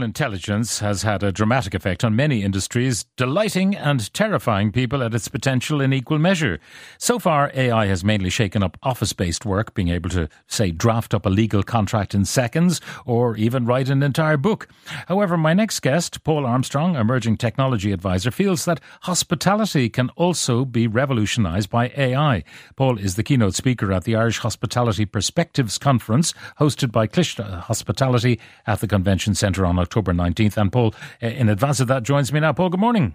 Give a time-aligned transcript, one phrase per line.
[0.00, 5.28] Intelligence has had a dramatic effect on many industries, delighting and terrifying people at its
[5.28, 6.60] potential in equal measure.
[6.98, 11.12] So far, AI has mainly shaken up office based work, being able to, say, draft
[11.12, 14.68] up a legal contract in seconds or even write an entire book.
[15.08, 20.86] However, my next guest, Paul Armstrong, emerging technology advisor, feels that hospitality can also be
[20.86, 22.44] revolutionised by AI.
[22.76, 27.60] Paul is the keynote speaker at the Irish Hospitality Perspectives Conference, hosted by Cliste uh,
[27.60, 30.56] Hospitality at the Convention Centre on October 19th.
[30.56, 32.52] And Paul, in advance of that, joins me now.
[32.52, 33.14] Paul, good morning.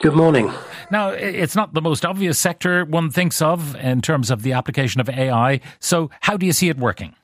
[0.00, 0.52] Good morning.
[0.90, 5.00] Now, it's not the most obvious sector one thinks of in terms of the application
[5.00, 5.60] of AI.
[5.80, 7.14] So, how do you see it working?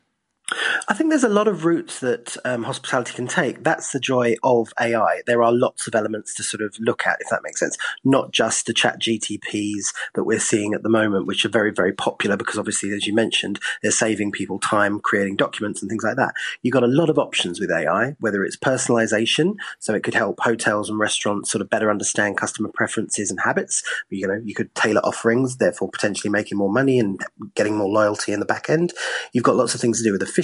[0.89, 3.63] I think there's a lot of routes that um, hospitality can take.
[3.65, 5.23] That's the joy of AI.
[5.27, 7.77] There are lots of elements to sort of look at, if that makes sense.
[8.05, 11.93] Not just the chat GTPs that we're seeing at the moment, which are very, very
[11.93, 16.17] popular because obviously, as you mentioned, they're saving people time creating documents and things like
[16.17, 16.35] that.
[16.63, 20.41] You've got a lot of options with AI, whether it's personalization, so it could help
[20.41, 23.83] hotels and restaurants sort of better understand customer preferences and habits.
[24.11, 28.33] You know, you could tailor offerings, therefore potentially making more money and getting more loyalty
[28.33, 28.93] in the back end.
[29.33, 30.42] You've got lots of things to do with efficiency,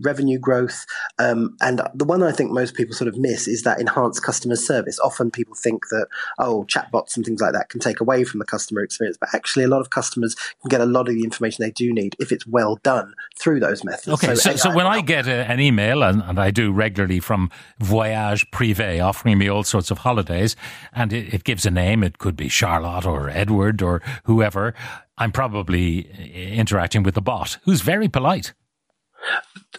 [0.00, 0.84] revenue growth,
[1.18, 4.56] um, and the one I think most people sort of miss is that enhanced customer
[4.56, 4.98] service.
[5.00, 6.06] Often people think that
[6.38, 9.64] oh, chatbots and things like that can take away from the customer experience, but actually
[9.64, 12.32] a lot of customers can get a lot of the information they do need if
[12.32, 14.08] it's well done through those methods.
[14.08, 17.20] Okay, so, so AI when I get a, an email, and, and I do regularly
[17.20, 20.56] from Voyage Privé, offering me all sorts of holidays,
[20.92, 24.74] and it, it gives a name, it could be Charlotte or Edward or whoever,
[25.18, 28.52] I'm probably uh, interacting with the bot, who's very polite.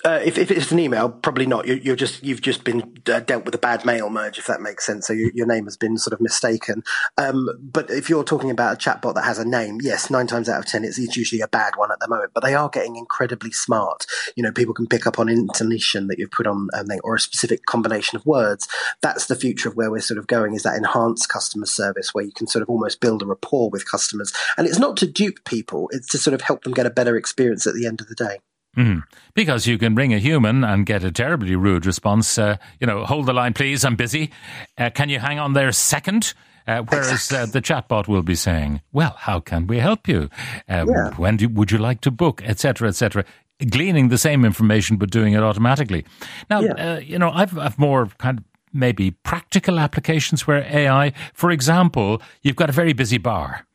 [0.04, 1.66] Uh, if, if it's an email, probably not.
[1.66, 4.60] You're, you're just you've just been uh, dealt with a bad mail merge, if that
[4.60, 5.08] makes sense.
[5.08, 6.84] So your, your name has been sort of mistaken.
[7.18, 10.50] Um, but if you're talking about a chatbot that has a name, yes, nine times
[10.50, 12.32] out of ten, it's, it's usually a bad one at the moment.
[12.34, 14.06] But they are getting incredibly smart.
[14.36, 17.20] You know, people can pick up on intonation that you've put on, um, or a
[17.20, 18.68] specific combination of words.
[19.02, 20.54] That's the future of where we're sort of going.
[20.54, 23.90] Is that enhanced customer service where you can sort of almost build a rapport with
[23.90, 26.90] customers, and it's not to dupe people; it's to sort of help them get a
[26.90, 28.40] better experience at the end of the day.
[28.78, 29.04] Mhm.
[29.36, 32.38] Because you can ring a human and get a terribly rude response.
[32.38, 33.86] Uh, you know, hold the line, please.
[33.86, 34.32] I'm busy.
[34.78, 36.34] Uh, can you hang on there a second?
[36.66, 40.30] Uh, whereas uh, the chatbot will be saying, "Well, how can we help you?
[40.70, 41.10] Uh, Yeah.
[41.18, 43.26] When do, would you like to book, etc., etc."
[43.70, 46.06] Gleaning the same information but doing it automatically.
[46.50, 46.72] Now, Yeah.
[46.96, 52.22] uh, you know, I've, I've more kind of maybe practical applications where AI, for example,
[52.42, 53.66] you've got a very busy bar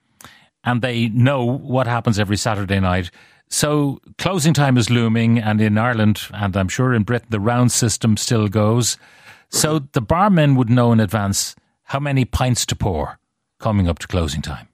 [0.64, 3.10] and they know what happens every Saturday night.
[3.48, 7.72] So closing time is looming, and in Ireland, and I'm sure in Britain, the round
[7.72, 8.98] system still goes.
[9.48, 13.18] So the barmen would know in advance how many pints to pour
[13.58, 14.67] coming up to closing time.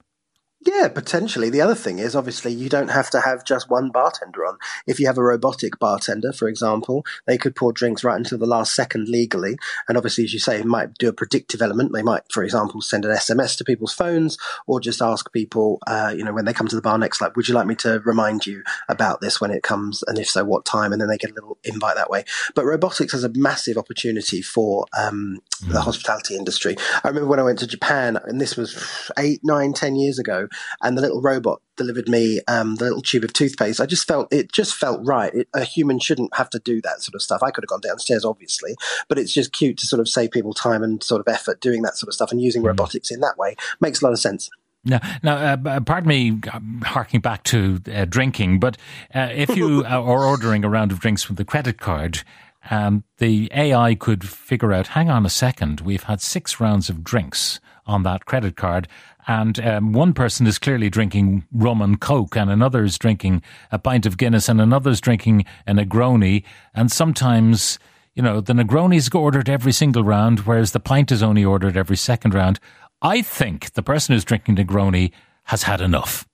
[0.85, 1.49] Yeah, potentially.
[1.49, 4.59] The other thing is obviously you don't have to have just one bartender on.
[4.85, 8.45] If you have a robotic bartender, for example, they could pour drinks right until the
[8.45, 9.57] last second legally.
[9.87, 11.91] And obviously, as you say, it might do a predictive element.
[11.91, 14.37] They might, for example, send an SMS to people's phones
[14.67, 17.35] or just ask people, uh, you know, when they come to the bar next, like,
[17.35, 20.03] would you like me to remind you about this when it comes?
[20.03, 20.91] And if so, what time?
[20.91, 22.25] And then they get a little invite that way.
[22.53, 26.75] But robotics has a massive opportunity for um, the hospitality industry.
[27.03, 30.47] I remember when I went to Japan, and this was eight, nine, ten years ago,
[30.81, 33.81] and the little robot delivered me um, the little tube of toothpaste.
[33.81, 35.33] I just felt it just felt right.
[35.33, 37.43] It, a human shouldn't have to do that sort of stuff.
[37.43, 38.75] I could have gone downstairs, obviously,
[39.07, 41.81] but it's just cute to sort of save people time and sort of effort doing
[41.83, 44.49] that sort of stuff and using robotics in that way makes a lot of sense.
[44.87, 46.39] Now, now, uh, pardon me,
[46.83, 48.77] harking back to uh, drinking, but
[49.15, 52.21] uh, if you are ordering a round of drinks with the credit card,
[52.69, 57.03] um, the AI could figure out, hang on a second, we've had six rounds of
[57.03, 58.87] drinks on that credit card,
[59.27, 63.41] and um, one person is clearly drinking rum and coke, and another is drinking
[63.71, 67.79] a pint of Guinness, and another is drinking a Negroni, and sometimes.
[68.17, 71.97] You know, the Negroni's ordered every single round, whereas the pint is only ordered every
[71.97, 72.61] second round.
[73.01, 75.11] I think the person who's drinking Negroni
[75.43, 76.25] has had enough.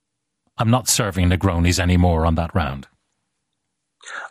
[0.60, 2.88] I'm not serving Negronis anymore on that round.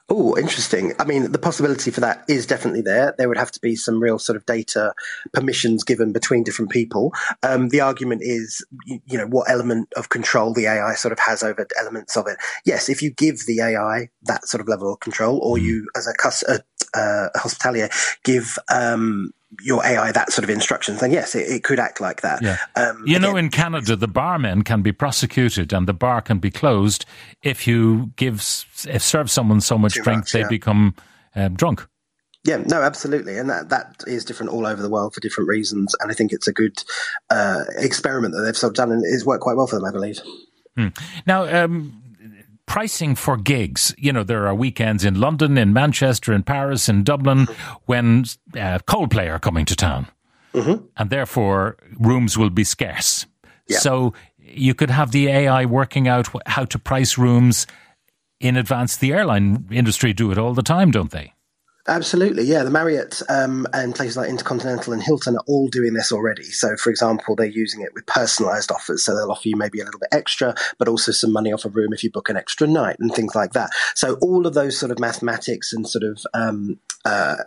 [0.09, 0.93] Oh, interesting.
[0.99, 3.15] I mean, the possibility for that is definitely there.
[3.17, 4.93] There would have to be some real sort of data
[5.33, 7.13] permissions given between different people.
[7.45, 11.21] Um, the argument is, you, you know, what element of control the AI sort of
[11.21, 12.39] has over elements of it.
[12.65, 16.09] Yes, if you give the AI that sort of level of control, or you, as
[16.09, 16.61] a, cus- a,
[16.99, 17.89] uh, a hospitalier,
[18.25, 22.23] give um, your AI that sort of instructions, then yes, it, it could act like
[22.23, 22.43] that.
[22.43, 22.57] Yeah.
[22.77, 26.51] Um, You know, in Canada, the barmen can be prosecuted and the bar can be
[26.51, 27.05] closed
[27.43, 28.37] if you give,
[28.87, 30.49] if serve someone so much drink much, they yeah.
[30.49, 30.95] become
[31.35, 31.87] um, drunk.
[32.45, 35.95] Yeah, no, absolutely, and that that is different all over the world for different reasons.
[36.01, 36.83] And I think it's a good
[37.29, 39.91] uh, experiment that they've sort of done, and it's worked quite well for them, I
[39.91, 40.21] believe.
[41.27, 42.01] Now, um,
[42.71, 43.93] pricing for gigs.
[43.99, 47.49] You know, there are weekends in London, in Manchester, in Paris, in Dublin
[47.87, 48.21] when
[48.55, 50.07] uh, Coldplay are coming to town.
[50.55, 50.85] Mm-hmm.
[50.97, 53.27] And therefore, rooms will be scarce.
[53.67, 53.79] Yeah.
[53.79, 57.67] So you could have the AI working out how to price rooms
[58.39, 58.97] in advance.
[58.97, 61.35] The airline industry do it all the time, don't they?
[61.91, 62.63] Absolutely, yeah.
[62.63, 66.45] The Marriott um, and places like Intercontinental and Hilton are all doing this already.
[66.45, 69.05] So, for example, they're using it with personalized offers.
[69.05, 71.69] So they'll offer you maybe a little bit extra, but also some money off a
[71.69, 73.71] room if you book an extra night and things like that.
[73.97, 77.39] So all of those sort of mathematics and sort of um, uh,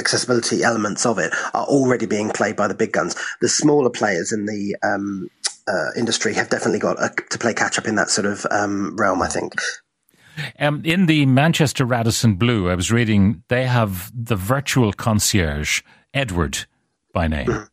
[0.00, 3.14] accessibility elements of it are already being played by the big guns.
[3.40, 5.30] The smaller players in the um,
[5.68, 8.96] uh, industry have definitely got a, to play catch up in that sort of um,
[8.96, 9.54] realm, I think.
[10.58, 15.82] Um, in the Manchester Radisson Blu, I was reading they have the virtual concierge,
[16.14, 16.66] Edward
[17.12, 17.68] by name.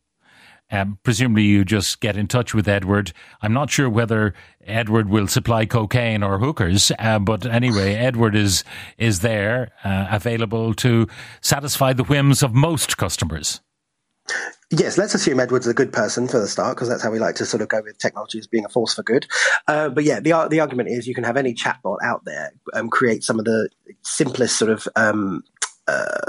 [0.72, 3.12] Um, presumably, you just get in touch with Edward.
[3.42, 4.34] I'm not sure whether
[4.64, 8.62] Edward will supply cocaine or hookers, uh, but anyway, Edward is
[8.96, 11.08] is there, uh, available to
[11.40, 13.60] satisfy the whims of most customers.
[14.72, 17.34] Yes, let's assume Edward's a good person for the start, because that's how we like
[17.36, 19.26] to sort of go with technology as being a force for good.
[19.66, 22.88] Uh, but yeah, the the argument is you can have any chatbot out there um,
[22.88, 23.68] create some of the
[24.02, 25.42] simplest sort of um,
[25.88, 26.20] uh,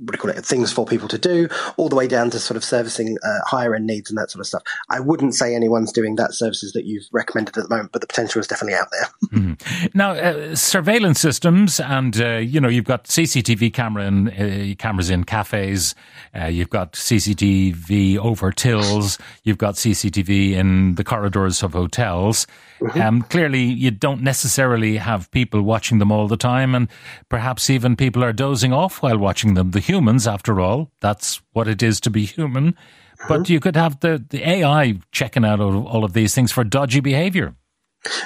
[0.00, 2.38] what do you call it, things for people to do, all the way down to
[2.38, 4.62] sort of servicing uh, higher end needs and that sort of stuff.
[4.88, 8.06] I wouldn't say anyone's doing that services that you've recommended at the moment, but the
[8.06, 9.08] potential is definitely out there.
[9.32, 9.86] mm-hmm.
[9.94, 15.10] Now, uh, surveillance systems, and uh, you know, you've got CCTV camera in, uh, cameras
[15.10, 15.94] in cafes,
[16.38, 22.46] uh, you've got CCTV over tills, you've got CCTV in the corridors of hotels.
[22.80, 23.00] Mm-hmm.
[23.00, 26.88] Um, clearly, you don't necessarily have people watching them all the time, and
[27.28, 29.72] perhaps even people are dozing off while watching them.
[29.72, 32.72] The humans, after all, that's what it is to be human.
[32.72, 33.28] Mm-hmm.
[33.28, 37.00] But you could have the, the AI checking out all of these things for dodgy
[37.00, 37.54] behavior.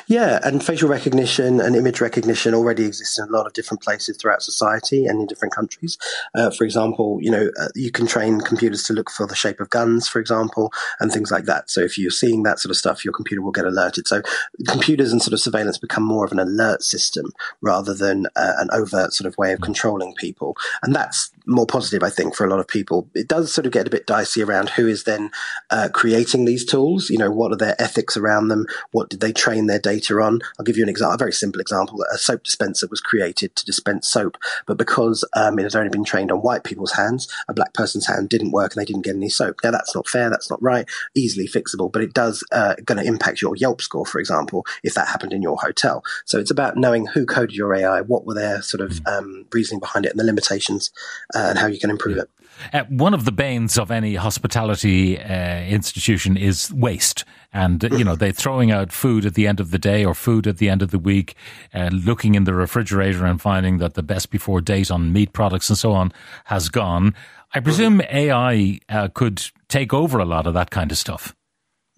[0.07, 4.17] Yeah, and facial recognition and image recognition already exists in a lot of different places
[4.17, 5.99] throughout society and in different countries.
[6.35, 9.61] Uh, for example, you know, uh, you can train computers to look for the shape
[9.61, 11.71] of guns, for example, and things like that.
[11.71, 14.07] So if you're seeing that sort of stuff, your computer will get alerted.
[14.07, 14.23] So
[14.69, 18.69] computers and sort of surveillance become more of an alert system rather than uh, an
[18.73, 20.57] overt sort of way of controlling people.
[20.83, 23.09] And that's more positive, I think, for a lot of people.
[23.15, 25.31] It does sort of get a bit dicey around who is then
[25.71, 27.11] uh, creating these tools.
[27.11, 28.67] You know, what are their ethics around them?
[28.93, 30.41] What did they train their data on?
[30.59, 32.05] I'll give you an example, a very simple example.
[32.13, 34.37] A soap dispenser was created to dispense soap,
[34.67, 38.07] but because um, it had only been trained on white people's hands, a black person's
[38.07, 39.61] hand didn't work and they didn't get any soap.
[39.63, 40.31] Now, that's not fair.
[40.31, 40.89] That's not right.
[41.15, 44.95] Easily fixable, but it does uh, going to impact your Yelp score, for example, if
[44.95, 46.05] that happened in your hotel.
[46.25, 49.81] So it's about knowing who coded your AI, what were their sort of um, reasoning
[49.81, 50.91] behind it, and the limitations
[51.35, 52.29] uh, and how you can improve it.
[52.73, 57.25] Uh, one of the banes of any hospitality uh, institution is waste.
[57.53, 60.47] And, you know, they're throwing out food at the end of the day or food
[60.47, 61.35] at the end of the week,
[61.75, 65.69] uh, looking in the refrigerator and finding that the best before date on meat products
[65.69, 66.13] and so on
[66.45, 67.15] has gone.
[67.55, 71.35] I presume AI uh, could take over a lot of that kind of stuff.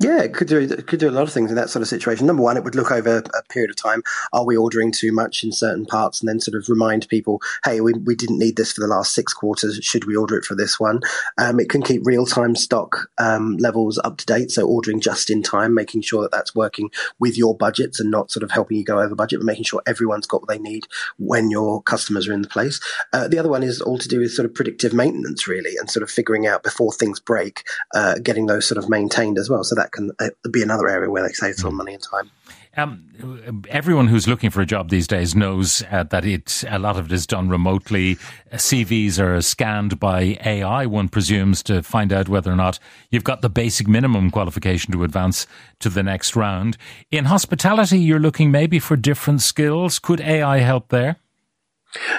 [0.00, 1.88] Yeah, it could do it could do a lot of things in that sort of
[1.88, 2.26] situation.
[2.26, 4.02] Number one, it would look over a period of time.
[4.32, 7.81] Are we ordering too much in certain parts, and then sort of remind people, hey,
[7.81, 9.79] we, we didn't need this for the last six quarters.
[9.85, 11.00] Should we order it for this one?
[11.38, 15.31] Um, it can keep real time stock um, levels up to date, so ordering just
[15.31, 18.79] in time, making sure that that's working with your budgets and not sort of helping
[18.79, 20.88] you go over budget, but making sure everyone's got what they need
[21.19, 22.81] when your customers are in the place.
[23.13, 25.89] Uh, the other one is all to do with sort of predictive maintenance, really, and
[25.89, 27.63] sort of figuring out before things break,
[27.94, 29.63] uh, getting those sort of maintained as well.
[29.63, 32.31] So that that can uh, be another area where they save some money and time.
[32.76, 36.96] Um, everyone who's looking for a job these days knows uh, that it a lot
[36.96, 38.17] of it is done remotely.
[38.53, 40.86] CVs are scanned by AI.
[40.86, 42.79] One presumes to find out whether or not
[43.10, 45.46] you've got the basic minimum qualification to advance
[45.81, 46.76] to the next round.
[47.12, 49.98] In hospitality, you're looking maybe for different skills.
[49.98, 51.19] Could AI help there?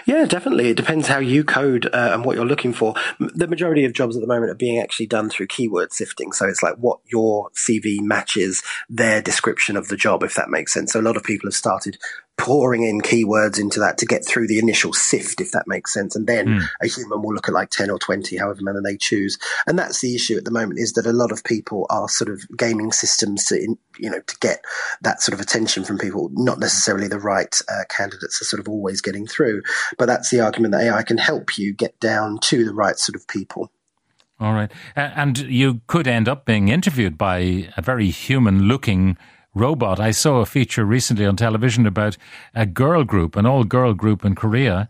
[0.06, 0.70] Yeah, definitely.
[0.70, 2.96] It depends how you code uh, and what you're looking for.
[3.20, 6.32] The majority of jobs at the moment are being actually done through keyword sifting.
[6.32, 10.74] So it's like what your CV matches their description of the job, if that makes
[10.74, 10.94] sense.
[10.94, 11.98] So a lot of people have started
[12.38, 16.16] pouring in keywords into that to get through the initial sift, if that makes sense.
[16.16, 16.68] And then mm.
[16.82, 19.38] a human will look at like 10 or 20, however many they choose.
[19.68, 22.30] And that's the issue at the moment is that a lot of people are sort
[22.30, 24.64] of gaming systems to, you know, to get
[25.02, 28.68] that sort of attention from people, not necessarily the right uh, candidates are sort of
[28.68, 29.62] always getting through.
[29.98, 33.16] But that's the argument that AI can help you get down to the right sort
[33.16, 33.72] of people.
[34.40, 34.72] All right.
[34.96, 39.18] And you could end up being interviewed by a very human looking
[39.56, 40.00] robot.
[40.00, 42.18] I saw a feature recently on television about
[42.54, 44.88] a girl group, an all girl group in Korea.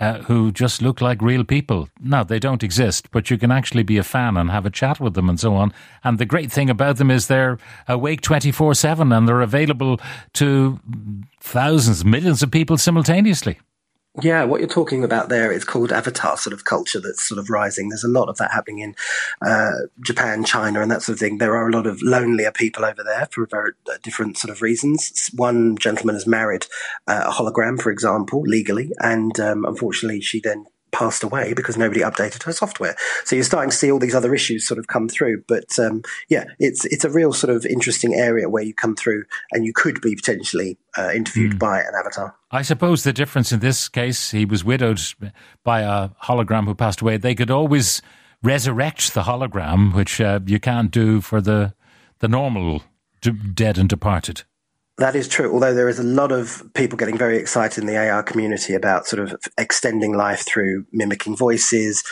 [0.00, 1.88] uh, who just look like real people.
[2.00, 5.00] Now, they don't exist, but you can actually be a fan and have a chat
[5.00, 5.72] with them and so on.
[6.02, 10.00] And the great thing about them is they're awake 24 7 and they're available
[10.34, 10.80] to
[11.40, 13.60] thousands, millions of people simultaneously.
[14.20, 17.48] Yeah, what you're talking about there is called avatar sort of culture that's sort of
[17.48, 17.88] rising.
[17.88, 18.94] There's a lot of that happening in
[19.40, 19.70] uh,
[20.04, 21.38] Japan, China, and that sort of thing.
[21.38, 24.60] There are a lot of lonelier people over there for very uh, different sort of
[24.60, 25.30] reasons.
[25.34, 26.66] One gentleman has married
[27.06, 32.00] uh, a hologram, for example, legally, and um, unfortunately, she then passed away because nobody
[32.00, 32.94] updated her software.
[33.24, 35.42] So you're starting to see all these other issues sort of come through.
[35.48, 39.24] But um, yeah, it's it's a real sort of interesting area where you come through
[39.50, 41.58] and you could be potentially uh, interviewed mm.
[41.58, 42.36] by an avatar.
[42.50, 45.00] I suppose the difference in this case, he was widowed
[45.64, 47.16] by a hologram who passed away.
[47.16, 48.02] They could always
[48.42, 51.74] resurrect the hologram, which uh, you can't do for the
[52.20, 52.82] the normal
[53.54, 54.44] dead and departed.
[54.98, 55.52] That is true.
[55.52, 59.06] Although there is a lot of people getting very excited in the AR community about
[59.06, 62.04] sort of extending life through mimicking voices,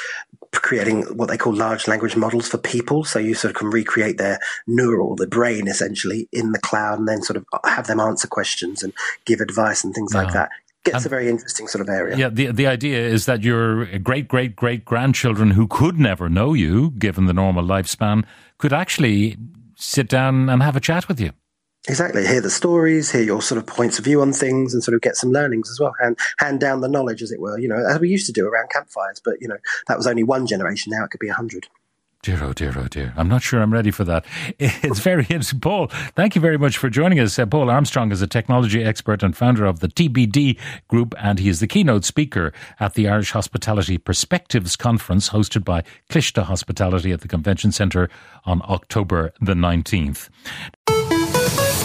[0.53, 3.05] creating what they call large language models for people.
[3.05, 7.07] So you sort of can recreate their neural, the brain essentially in the cloud and
[7.07, 8.93] then sort of have them answer questions and
[9.27, 10.23] give advice and things yeah.
[10.23, 10.51] like that
[10.83, 12.17] gets a very interesting sort of area.
[12.17, 16.55] Yeah, the the idea is that your great great great grandchildren who could never know
[16.55, 18.25] you, given the normal lifespan,
[18.59, 19.37] could actually
[19.77, 21.33] sit down and have a chat with you.
[21.89, 22.27] Exactly.
[22.27, 25.01] Hear the stories, hear your sort of points of view on things, and sort of
[25.01, 25.95] get some learnings as well.
[26.01, 27.59] Hand hand down the knowledge, as it were.
[27.59, 29.21] You know, as we used to do around campfires.
[29.25, 29.57] But you know,
[29.89, 30.93] that was only one generation.
[30.95, 31.69] Now it could be a hundred.
[32.23, 33.15] Dear, oh dear, oh dear.
[33.17, 34.27] I'm not sure I'm ready for that.
[34.59, 35.61] It's very interesting.
[35.61, 37.39] Paul, thank you very much for joining us.
[37.39, 41.49] Uh, Paul Armstrong is a technology expert and founder of the TBD Group, and he
[41.49, 47.23] is the keynote speaker at the Irish Hospitality Perspectives Conference hosted by Cliste Hospitality at
[47.23, 48.11] the Convention Centre
[48.45, 50.29] on October the 19th.